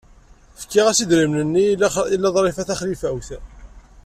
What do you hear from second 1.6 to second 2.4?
i Lalla